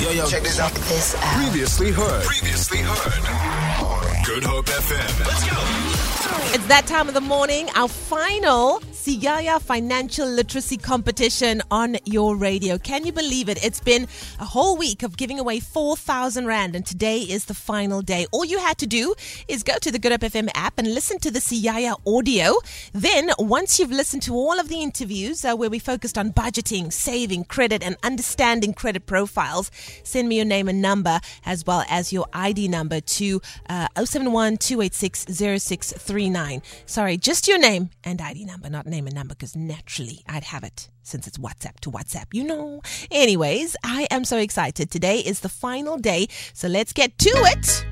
Yo, 0.00 0.10
yo, 0.10 0.26
check 0.26 0.44
this 0.44 0.60
out. 0.60 0.72
This 0.72 1.16
out. 1.16 1.42
Previously 1.42 1.90
heard. 1.90 2.22
Previously 2.22 2.78
heard. 2.78 4.24
Good 4.24 4.44
Hope 4.44 4.66
FM. 4.66 5.26
Let's 5.26 5.50
go. 5.50 6.54
It's 6.54 6.66
that 6.68 6.86
time 6.86 7.08
of 7.08 7.14
the 7.14 7.20
morning, 7.20 7.68
our 7.74 7.88
final 7.88 8.80
Siaya 8.98 9.62
Financial 9.62 10.26
Literacy 10.26 10.76
Competition 10.76 11.62
on 11.70 11.98
your 12.04 12.34
radio. 12.34 12.78
Can 12.78 13.06
you 13.06 13.12
believe 13.12 13.48
it? 13.48 13.64
It's 13.64 13.78
been 13.78 14.08
a 14.40 14.44
whole 14.44 14.76
week 14.76 15.04
of 15.04 15.16
giving 15.16 15.38
away 15.38 15.60
4,000 15.60 16.46
Rand, 16.46 16.74
and 16.74 16.84
today 16.84 17.20
is 17.20 17.44
the 17.44 17.54
final 17.54 18.02
day. 18.02 18.26
All 18.32 18.44
you 18.44 18.58
had 18.58 18.76
to 18.78 18.88
do 18.88 19.14
is 19.46 19.62
go 19.62 19.78
to 19.82 19.92
the 19.92 20.00
Good 20.00 20.10
Hope 20.10 20.22
FM 20.22 20.48
app 20.52 20.80
and 20.80 20.92
listen 20.92 21.20
to 21.20 21.30
the 21.30 21.38
Siaya 21.38 21.94
audio. 22.08 22.56
Then, 22.92 23.30
once 23.38 23.78
you've 23.78 23.92
listened 23.92 24.22
to 24.22 24.34
all 24.34 24.58
of 24.58 24.68
the 24.68 24.82
interviews 24.82 25.44
uh, 25.44 25.54
where 25.54 25.70
we 25.70 25.78
focused 25.78 26.18
on 26.18 26.32
budgeting, 26.32 26.92
saving, 26.92 27.44
credit, 27.44 27.84
and 27.84 27.96
understanding 28.02 28.74
credit 28.74 29.06
profiles, 29.06 29.70
send 30.02 30.28
me 30.28 30.36
your 30.36 30.44
name 30.44 30.66
and 30.66 30.82
number 30.82 31.20
as 31.46 31.64
well 31.64 31.84
as 31.88 32.12
your 32.12 32.26
ID 32.32 32.66
number 32.66 33.00
to 33.00 33.40
uh, 33.70 33.86
071 33.94 34.56
286 34.56 35.26
0639. 35.28 36.62
Sorry, 36.84 37.16
just 37.16 37.46
your 37.46 37.58
name 37.58 37.90
and 38.02 38.20
ID 38.20 38.44
number, 38.44 38.68
not 38.68 38.87
name 38.88 39.06
and 39.06 39.14
number, 39.14 39.34
because 39.34 39.56
naturally 39.56 40.22
I'd 40.28 40.44
have 40.44 40.64
it 40.64 40.88
since 41.02 41.26
it's 41.26 41.38
WhatsApp 41.38 41.80
to 41.80 41.90
WhatsApp, 41.90 42.26
you 42.32 42.44
know. 42.44 42.82
Anyways, 43.10 43.76
I 43.84 44.06
am 44.10 44.24
so 44.24 44.38
excited. 44.38 44.90
Today 44.90 45.18
is 45.18 45.40
the 45.40 45.48
final 45.48 45.96
day, 45.98 46.28
so 46.52 46.68
let's 46.68 46.92
get 46.92 47.18
to 47.18 47.30
it. 47.30 47.86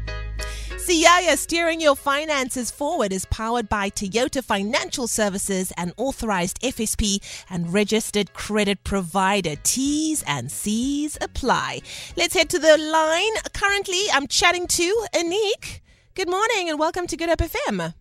Siaya 0.87 1.37
Steering 1.37 1.81
Your 1.81 1.97
Finances 1.97 2.71
Forward 2.71 3.13
is 3.13 3.25
powered 3.25 3.69
by 3.69 3.91
Toyota 3.91 4.45
Financial 4.45 5.09
Services, 5.09 5.73
an 5.77 5.93
authorized 5.97 6.61
FSP 6.61 7.19
and 7.51 7.73
registered 7.73 8.33
credit 8.35 8.85
provider. 8.85 9.57
T's 9.65 10.23
and 10.29 10.49
C's 10.49 11.19
apply. 11.21 11.81
Let's 12.17 12.35
head 12.35 12.49
to 12.51 12.61
the 12.61 12.79
line. 12.79 13.53
Currently, 13.53 14.03
I'm 14.13 14.29
chatting 14.29 14.69
to 14.69 15.07
Anik. 15.13 15.81
Good 16.15 16.31
morning 16.31 16.71
and 16.71 16.79
welcome 16.79 17.09
to 17.09 17.17
Good 17.17 17.31
Hope 17.31 17.39
FM. 17.41 17.95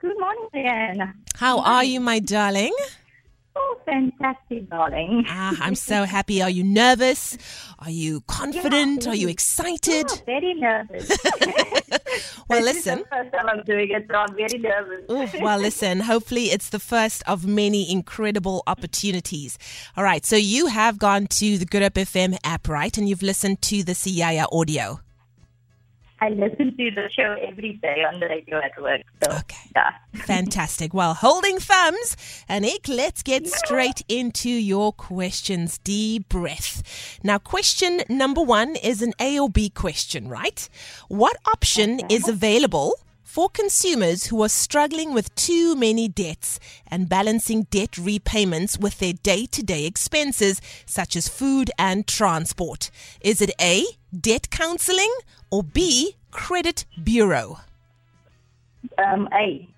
Good 0.00 0.18
morning, 0.18 0.48
Diana. 0.52 1.14
How 1.34 1.60
are 1.60 1.82
you, 1.84 2.00
my 2.00 2.20
darling? 2.20 2.72
Oh, 3.56 3.80
fantastic, 3.84 4.70
darling. 4.70 5.24
Ah, 5.28 5.56
I'm 5.60 5.74
so 5.74 6.04
happy. 6.04 6.40
Are 6.40 6.50
you 6.50 6.62
nervous? 6.62 7.36
Are 7.80 7.90
you 7.90 8.20
confident? 8.28 9.04
Yeah, 9.04 9.10
Are 9.10 9.14
you 9.16 9.28
excited? 9.28 10.06
Oh, 10.08 10.18
very 10.26 10.54
nervous. 10.54 11.10
Well, 12.48 12.60
This 12.64 12.76
is 12.78 12.86
listen. 12.86 12.98
the 13.00 13.04
first 13.16 13.32
time 13.32 13.46
I'm 13.48 13.62
doing 13.64 13.90
it, 13.90 14.06
so 14.10 14.14
I'm 14.16 14.34
very 14.34 14.58
nervous. 14.58 15.04
Oof, 15.10 15.42
well, 15.42 15.58
listen, 15.58 16.00
hopefully 16.00 16.44
it's 16.46 16.70
the 16.70 16.78
first 16.78 17.22
of 17.26 17.46
many 17.46 17.90
incredible 17.92 18.62
opportunities. 18.66 19.58
All 19.96 20.04
right, 20.04 20.24
so 20.24 20.34
you 20.36 20.66
have 20.68 20.98
gone 20.98 21.26
to 21.26 21.58
the 21.58 21.66
Good 21.66 21.82
Hope 21.82 21.94
FM 21.94 22.38
app, 22.44 22.66
right? 22.68 22.96
And 22.96 23.06
you've 23.08 23.22
listened 23.22 23.60
to 23.62 23.82
the 23.84 23.92
Siaya 23.92 24.46
audio. 24.50 25.00
I 26.20 26.30
listen 26.30 26.76
to 26.76 26.90
the 26.90 27.08
show 27.14 27.36
every 27.46 27.74
day 27.74 28.04
on 28.12 28.18
the 28.20 28.26
radio 28.26 28.58
at 28.58 28.80
work. 28.80 29.02
So, 29.22 29.30
Okay. 29.38 29.56
yeah. 29.76 29.90
Fantastic. 30.26 30.92
Well, 30.92 31.14
holding 31.14 31.58
thumbs, 31.58 32.16
Anik, 32.50 32.88
let's 32.88 33.22
get 33.22 33.46
straight 33.46 34.02
into 34.08 34.48
your 34.50 34.92
questions. 34.92 35.78
Deep 35.78 36.28
breath. 36.28 37.18
Now, 37.22 37.38
question 37.38 38.02
number 38.08 38.42
one 38.42 38.76
is 38.76 39.00
an 39.02 39.12
A 39.20 39.38
or 39.38 39.48
B 39.48 39.70
question, 39.70 40.28
right? 40.28 40.68
What 41.08 41.36
option 41.46 42.00
is 42.10 42.28
available 42.28 42.94
for 43.22 43.48
consumers 43.50 44.26
who 44.26 44.42
are 44.42 44.48
struggling 44.48 45.12
with 45.14 45.32
too 45.34 45.76
many 45.76 46.08
debts 46.08 46.58
and 46.90 47.08
balancing 47.08 47.64
debt 47.70 47.96
repayments 47.98 48.78
with 48.78 48.98
their 48.98 49.12
day 49.12 49.46
to 49.46 49.62
day 49.62 49.84
expenses, 49.84 50.60
such 50.86 51.14
as 51.14 51.28
food 51.28 51.70
and 51.78 52.06
transport? 52.06 52.90
Is 53.20 53.40
it 53.42 53.52
A, 53.60 53.84
debt 54.12 54.50
counseling, 54.50 55.12
or 55.50 55.62
B, 55.62 56.16
credit 56.30 56.84
bureau? 57.02 57.60
Um, 58.98 59.28
A. 59.32 59.68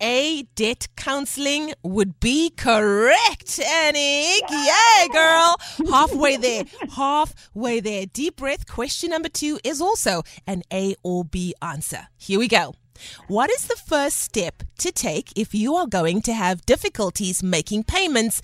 A 0.00 0.42
debt 0.54 0.88
counseling 0.96 1.72
would 1.82 2.20
be 2.20 2.50
correct, 2.50 3.58
Annie. 3.58 4.40
Yay, 4.40 5.08
girl. 5.10 5.56
Halfway 5.90 6.36
there. 6.36 6.64
Halfway 6.94 7.80
there. 7.80 8.04
Deep 8.04 8.36
breath. 8.36 8.66
Question 8.66 9.10
number 9.10 9.30
two 9.30 9.58
is 9.64 9.80
also 9.80 10.22
an 10.46 10.62
A 10.70 10.96
or 11.02 11.24
B 11.24 11.54
answer. 11.62 12.08
Here 12.18 12.38
we 12.38 12.46
go. 12.46 12.74
What 13.28 13.50
is 13.50 13.66
the 13.66 13.76
first 13.76 14.18
step 14.18 14.62
to 14.78 14.92
take 14.92 15.32
if 15.34 15.54
you 15.54 15.74
are 15.76 15.86
going 15.86 16.20
to 16.22 16.34
have 16.34 16.66
difficulties 16.66 17.42
making 17.42 17.84
payments 17.84 18.42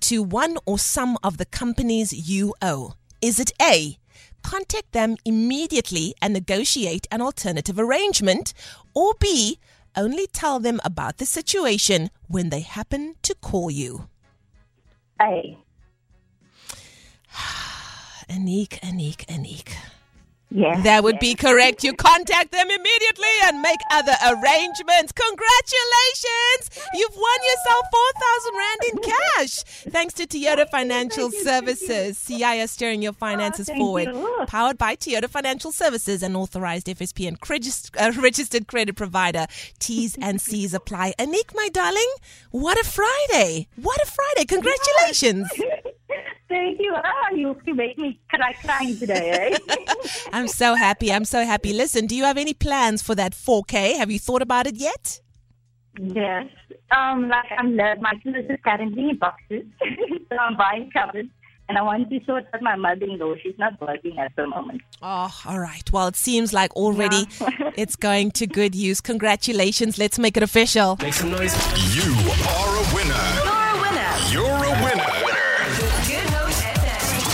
to 0.00 0.22
one 0.22 0.56
or 0.66 0.78
some 0.78 1.16
of 1.22 1.36
the 1.36 1.46
companies 1.46 2.28
you 2.28 2.54
owe? 2.60 2.94
Is 3.22 3.38
it 3.38 3.52
A? 3.62 3.98
Contact 4.48 4.92
them 4.92 5.18
immediately 5.26 6.14
and 6.22 6.32
negotiate 6.32 7.06
an 7.10 7.20
alternative 7.20 7.78
arrangement, 7.78 8.54
or 8.94 9.12
B? 9.20 9.58
Only 9.94 10.26
tell 10.26 10.58
them 10.58 10.80
about 10.86 11.18
the 11.18 11.26
situation 11.26 12.08
when 12.28 12.48
they 12.48 12.60
happen 12.60 13.16
to 13.24 13.34
call 13.34 13.70
you. 13.70 14.08
A. 15.20 15.58
Anik, 18.30 18.80
Anik, 18.80 19.26
Anik. 19.26 19.74
Yes. 20.50 20.82
That 20.82 21.04
would 21.04 21.18
be 21.18 21.34
correct. 21.34 21.84
You 21.84 21.92
contact 21.92 22.52
them 22.52 22.70
immediately 22.70 23.34
and 23.44 23.60
make 23.60 23.80
other 23.92 24.16
arrangements. 24.24 25.12
Congratulations! 25.12 26.88
You've 26.94 27.16
won 27.16 27.38
yourself 27.44 27.84
4,000 27.92 28.56
Rand 28.56 28.80
in 28.92 28.98
cash. 29.12 29.64
Thanks 29.90 30.14
to 30.14 30.26
Toyota 30.26 30.68
Financial 30.68 31.30
Services. 31.30 32.18
Siaya 32.18 32.68
steering 32.68 33.02
your 33.02 33.12
finances 33.12 33.66
thank 33.66 33.78
forward. 33.78 34.08
you. 34.08 34.44
Powered 34.46 34.76
by 34.78 34.96
Toyota 34.96 35.28
Financial 35.28 35.72
Services, 35.72 36.22
an 36.22 36.36
authorized 36.36 36.86
FSP 36.86 37.26
and 37.28 37.38
uh, 37.98 38.20
registered 38.20 38.66
credit 38.66 38.96
provider. 38.96 39.46
T's 39.78 40.16
and 40.20 40.40
C's 40.40 40.74
apply. 40.74 41.14
Anik, 41.18 41.54
my 41.54 41.68
darling, 41.72 42.10
what 42.50 42.78
a 42.78 42.84
Friday! 42.84 43.68
What 43.76 44.00
a 44.02 44.06
Friday! 44.06 44.46
Congratulations! 44.46 45.48
Thank 46.48 46.80
you. 46.80 46.94
Ah, 46.96 47.34
you 47.34 47.54
you 47.66 47.74
make 47.74 47.98
me 47.98 48.18
cry 48.30 48.54
crying 48.54 48.98
today, 48.98 49.58
eh? 49.68 49.94
I'm 50.32 50.48
so 50.48 50.74
happy. 50.74 51.12
I'm 51.12 51.26
so 51.26 51.44
happy. 51.44 51.74
Listen, 51.74 52.06
do 52.06 52.16
you 52.16 52.24
have 52.24 52.38
any 52.38 52.54
plans 52.54 53.02
for 53.02 53.14
that 53.14 53.32
4K? 53.32 53.96
Have 53.96 54.10
you 54.10 54.18
thought 54.18 54.40
about 54.40 54.66
it 54.66 54.76
yet? 54.76 55.20
Yes. 55.98 56.46
Um, 56.96 57.28
like 57.28 57.44
I'm 57.56 57.72
learning. 57.72 58.02
My 58.02 58.14
clothes 58.22 58.46
is 58.48 58.58
currently 58.64 59.10
in 59.10 59.18
boxes, 59.18 59.64
so 60.30 60.36
I'm 60.38 60.56
buying 60.56 60.90
covers. 60.90 61.26
And 61.68 61.76
I 61.76 61.82
want 61.82 62.08
to 62.08 62.18
sort 62.24 62.46
out 62.54 62.62
my 62.62 62.76
mother-in-law. 62.76 63.34
She's 63.42 63.58
not 63.58 63.78
working 63.78 64.18
at 64.18 64.34
the 64.36 64.46
moment. 64.46 64.80
Oh, 65.02 65.30
all 65.44 65.58
right. 65.60 65.82
Well, 65.92 66.08
it 66.08 66.16
seems 66.16 66.54
like 66.54 66.72
already 66.74 67.26
it's 67.76 67.94
going 67.94 68.30
to 68.32 68.46
good 68.46 68.74
use. 68.74 69.02
Congratulations. 69.02 69.98
Let's 69.98 70.18
make 70.18 70.38
it 70.38 70.42
official. 70.42 70.96
Make 71.02 71.12
some 71.12 71.30
noise. 71.30 71.52
You 71.94 72.10
are 72.48 72.74
a 72.74 72.84
winner. 72.94 73.26
You're 73.44 73.44
a 73.60 73.74
winner. 73.84 74.16
You're 74.32 74.64
a 74.64 74.72
winner. 74.82 75.12
Good 76.08 76.30
Hope 76.30 76.48
FM. 76.48 77.28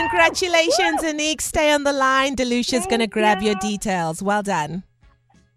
Congratulations, 0.00 1.00
Anik. 1.04 1.40
Stay 1.40 1.72
on 1.72 1.84
the 1.84 1.92
line. 1.94 2.34
Delucia's 2.34 2.84
going 2.86 3.00
to 3.00 3.06
grab 3.06 3.40
your 3.40 3.54
details. 3.54 4.22
Well 4.22 4.42
done. 4.42 4.82